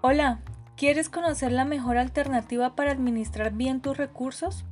[0.00, 0.38] Hola,
[0.76, 4.64] ¿quieres conocer la mejor alternativa para administrar bien tus recursos?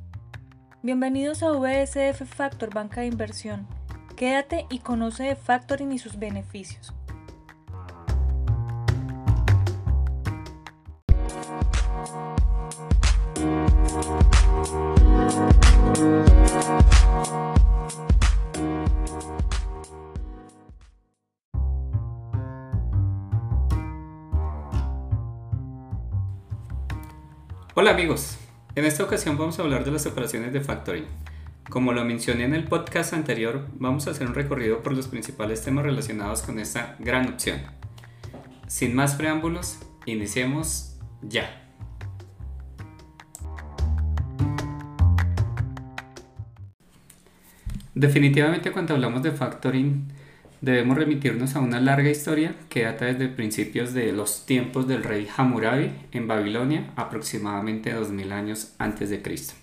[0.83, 3.67] Bienvenidos a VSF Factor Banca de Inversión.
[4.15, 6.93] Quédate y conoce de Factoring y sus beneficios.
[27.79, 28.39] Hola amigos,
[28.73, 31.05] en esta ocasión vamos a hablar de las operaciones de factoring.
[31.69, 35.61] Como lo mencioné en el podcast anterior, vamos a hacer un recorrido por los principales
[35.61, 37.61] temas relacionados con esta gran opción.
[38.65, 39.77] Sin más preámbulos,
[40.07, 41.69] iniciemos ya.
[47.93, 50.07] Definitivamente cuando hablamos de factoring
[50.61, 55.27] debemos remitirnos a una larga historia que data desde principios de los tiempos del rey
[55.35, 59.53] Hammurabi en Babilonia, aproximadamente 2000 años antes de Cristo.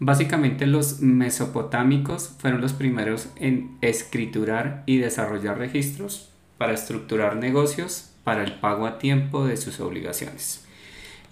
[0.00, 8.42] Básicamente los mesopotámicos fueron los primeros en escriturar y desarrollar registros para estructurar negocios para
[8.42, 10.64] el pago a tiempo de sus obligaciones.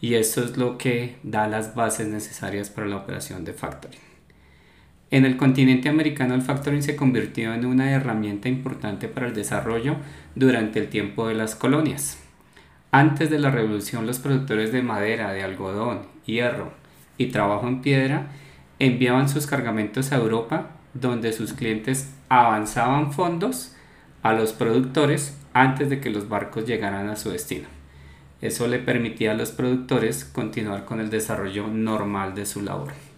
[0.01, 4.12] Y esto es lo que da las bases necesarias para la operación de factoring.
[5.13, 9.97] En el continente americano el factoring se convirtió en una herramienta importante para el desarrollo
[10.35, 12.19] durante el tiempo de las colonias.
[12.93, 16.73] Antes de la revolución los productores de madera, de algodón, hierro
[17.19, 18.29] y trabajo en piedra
[18.79, 23.77] enviaban sus cargamentos a Europa donde sus clientes avanzaban fondos
[24.23, 27.69] a los productores antes de que los barcos llegaran a su destino.
[28.41, 33.12] Eso le permitía a los productores continuar con el desarrollo normal de su labor.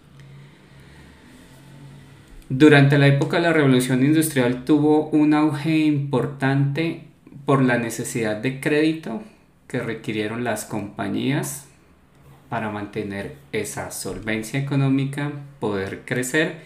[2.51, 7.05] Durante la época de la revolución industrial tuvo un auge importante
[7.47, 9.23] por la necesidad de crédito
[9.67, 11.67] que requirieron las compañías
[12.51, 16.57] para mantener esa solvencia económica, poder crecer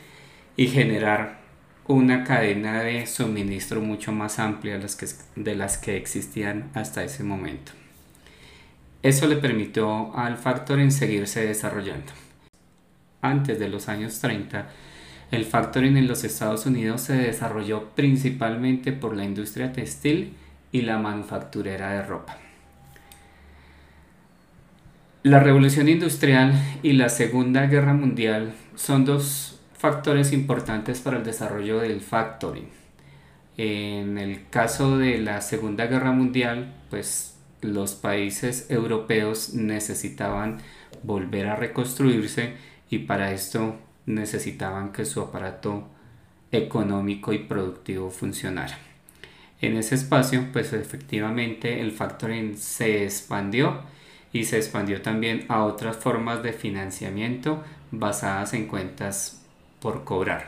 [0.57, 1.39] y generar
[1.87, 4.81] una cadena de suministro mucho más amplia
[5.37, 7.71] de las que existían hasta ese momento.
[9.05, 12.13] Eso le permitió al factor seguirse desarrollando.
[13.23, 14.69] Antes de los años 30,
[15.31, 20.35] el factoring en los Estados Unidos se desarrolló principalmente por la industria textil
[20.73, 22.39] y la manufacturera de ropa.
[25.23, 31.81] La revolución industrial y la Segunda Guerra Mundial son dos factores importantes para el desarrollo
[31.81, 32.69] del factoring.
[33.57, 40.59] En el caso de la Segunda Guerra Mundial, pues los países europeos necesitaban
[41.03, 42.55] volver a reconstruirse
[42.89, 43.77] y para esto
[44.09, 45.87] necesitaban que su aparato
[46.51, 48.79] económico y productivo funcionara.
[49.61, 53.83] En ese espacio, pues efectivamente el factoring se expandió
[54.33, 59.43] y se expandió también a otras formas de financiamiento basadas en cuentas
[59.81, 60.47] por cobrar,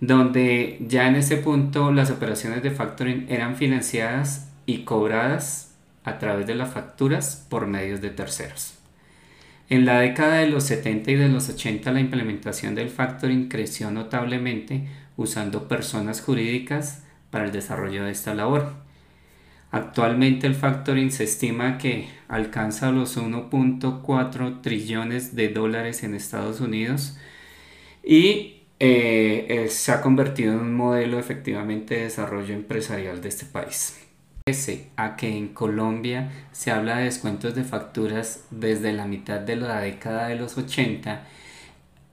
[0.00, 6.46] donde ya en ese punto las operaciones de factoring eran financiadas y cobradas a través
[6.46, 8.74] de las facturas por medios de terceros.
[9.68, 13.90] En la década de los 70 y de los 80 la implementación del factoring creció
[13.90, 18.74] notablemente usando personas jurídicas para el desarrollo de esta labor.
[19.72, 27.18] Actualmente el factoring se estima que alcanza los 1.4 trillones de dólares en Estados Unidos
[28.04, 34.05] y eh, se ha convertido en un modelo efectivamente de desarrollo empresarial de este país.
[34.48, 39.56] Pese a que en Colombia se habla de descuentos de facturas desde la mitad de
[39.56, 41.24] la década de los 80,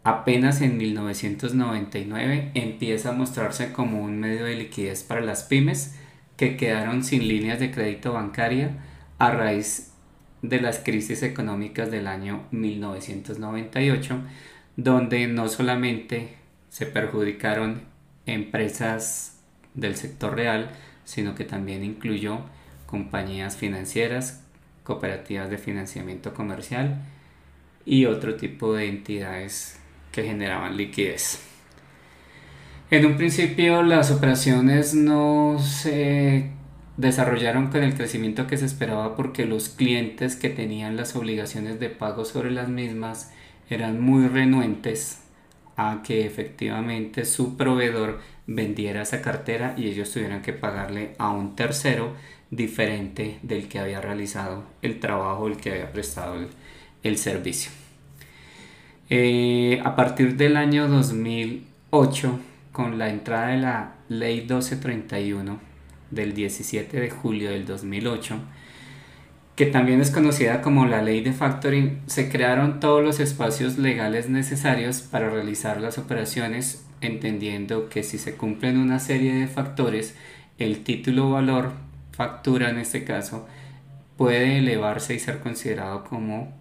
[0.04, 5.94] apenas en 1999 empieza a mostrarse como un medio de liquidez para las pymes
[6.36, 8.80] que quedaron sin líneas de crédito bancaria
[9.20, 9.94] a raíz
[10.42, 14.18] de las crisis económicas del año 1998,
[14.76, 16.34] donde no solamente
[16.70, 17.84] se perjudicaron
[18.26, 19.40] empresas
[19.76, 20.72] del sector real,
[21.06, 22.40] sino que también incluyó
[22.86, 24.44] compañías financieras,
[24.84, 27.02] cooperativas de financiamiento comercial
[27.86, 29.80] y otro tipo de entidades
[30.12, 31.42] que generaban liquidez.
[32.92, 36.52] En un principio las operaciones no se
[36.98, 41.90] desarrollaron con el crecimiento que se esperaba porque los clientes que tenían las obligaciones de
[41.90, 43.32] pago sobre las mismas
[43.70, 45.22] eran muy renuentes
[45.76, 51.56] a que efectivamente su proveedor vendiera esa cartera y ellos tuvieran que pagarle a un
[51.56, 52.14] tercero
[52.50, 56.36] diferente del que había realizado el trabajo, el que había prestado
[57.04, 57.72] el, servicio.
[59.10, 62.40] Eh, a partir del año 2008,
[62.72, 65.60] con la entrada de la ley 1231
[66.12, 68.40] del 17 de julio del 2008,
[69.56, 74.30] que también es conocida como la ley de factoring, se crearon todos los espacios legales
[74.30, 80.16] necesarios para realizar las operaciones, entendiendo que si se cumplen una serie de factores,
[80.58, 81.72] el título valor,
[82.12, 83.48] factura en este caso,
[84.18, 86.54] puede elevarse y ser considerado como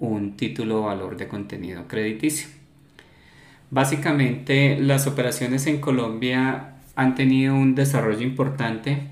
[0.00, 2.48] un título valor de contenido crediticio.
[3.70, 9.08] Básicamente las operaciones en Colombia han tenido un desarrollo importante,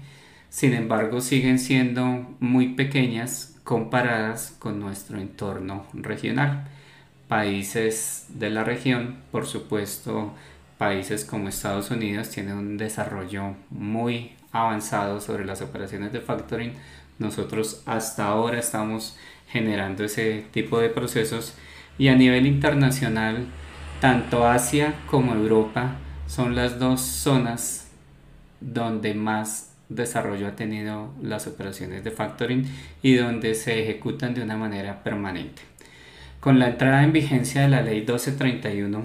[0.50, 6.68] sin embargo siguen siendo muy pequeñas comparadas con nuestro entorno regional.
[7.28, 10.34] Países de la región, por supuesto,
[10.76, 16.72] países como Estados Unidos tienen un desarrollo muy avanzado sobre las operaciones de factoring.
[17.18, 19.16] Nosotros hasta ahora estamos
[19.48, 21.54] generando ese tipo de procesos
[21.96, 23.46] y a nivel internacional
[24.00, 27.88] tanto Asia como Europa son las dos zonas
[28.60, 32.64] donde más desarrollo ha tenido las operaciones de factoring
[33.02, 35.62] y donde se ejecutan de una manera permanente.
[36.40, 39.04] Con la entrada en vigencia de la ley 1231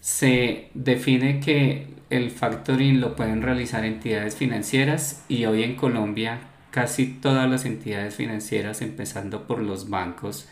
[0.00, 6.40] se define que el factoring lo pueden realizar entidades financieras y hoy en Colombia
[6.70, 10.48] casi todas las entidades financieras, empezando por los bancos,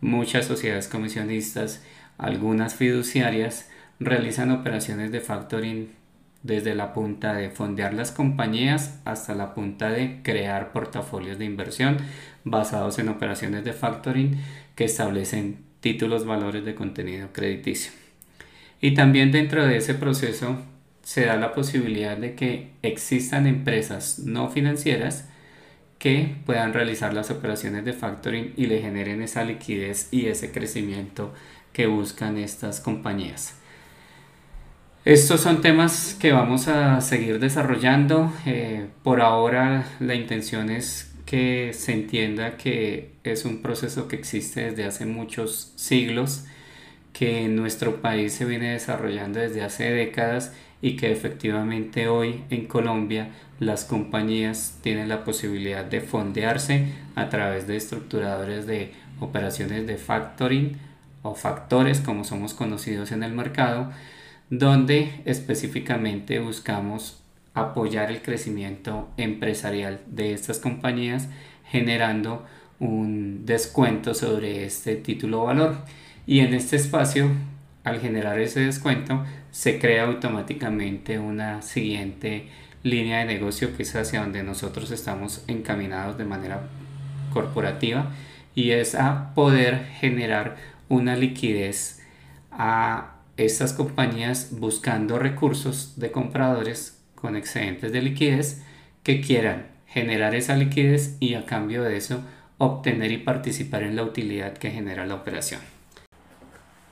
[0.00, 1.82] muchas sociedades comisionistas,
[2.18, 3.70] algunas fiduciarias,
[4.00, 6.03] realizan operaciones de factoring
[6.44, 11.96] desde la punta de fondear las compañías hasta la punta de crear portafolios de inversión
[12.44, 14.38] basados en operaciones de factoring
[14.76, 17.92] que establecen títulos valores de contenido crediticio.
[18.80, 20.58] Y también dentro de ese proceso
[21.02, 25.28] se da la posibilidad de que existan empresas no financieras
[25.98, 31.32] que puedan realizar las operaciones de factoring y le generen esa liquidez y ese crecimiento
[31.72, 33.63] que buscan estas compañías.
[35.04, 38.32] Estos son temas que vamos a seguir desarrollando.
[38.46, 44.70] Eh, por ahora la intención es que se entienda que es un proceso que existe
[44.70, 46.46] desde hace muchos siglos,
[47.12, 52.66] que en nuestro país se viene desarrollando desde hace décadas y que efectivamente hoy en
[52.66, 53.28] Colombia
[53.60, 60.78] las compañías tienen la posibilidad de fondearse a través de estructuradores de operaciones de factoring
[61.22, 63.92] o factores como somos conocidos en el mercado,
[64.50, 67.20] donde específicamente buscamos
[67.54, 71.28] apoyar el crecimiento empresarial de estas compañías
[71.70, 72.44] generando
[72.80, 75.76] un descuento sobre este título valor.
[76.26, 77.30] Y en este espacio
[77.84, 82.48] al generar ese descuento se crea automáticamente una siguiente
[82.82, 86.62] línea de negocio que es hacia donde nosotros estamos encaminados de manera
[87.32, 88.10] corporativa
[88.54, 90.56] y es a poder generar
[90.88, 92.02] una liquidez
[92.50, 98.62] a estas compañías buscando recursos de compradores con excedentes de liquidez
[99.02, 102.20] que quieran generar esa liquidez y a cambio de eso
[102.58, 105.60] obtener y participar en la utilidad que genera la operación.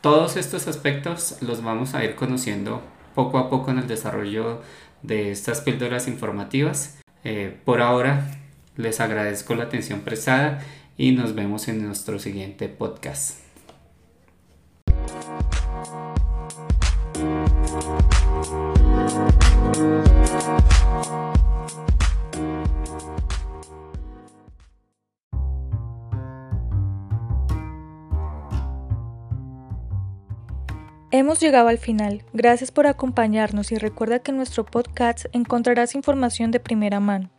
[0.00, 2.83] Todos estos aspectos los vamos a ir conociendo
[3.15, 4.62] poco a poco en el desarrollo
[5.03, 7.00] de estas píldoras informativas.
[7.25, 8.27] Eh, por ahora
[8.77, 10.61] les agradezco la atención prestada
[10.97, 13.42] y nos vemos en nuestro siguiente podcast.
[31.23, 32.25] Hemos llegado al final.
[32.33, 37.31] Gracias por acompañarnos y recuerda que en nuestro podcast encontrarás información de primera mano.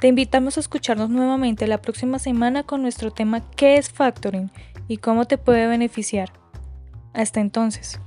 [0.00, 4.50] Te invitamos a escucharnos nuevamente la próxima semana con nuestro tema ¿Qué es factoring
[4.88, 6.32] y cómo te puede beneficiar?
[7.12, 8.00] Hasta entonces.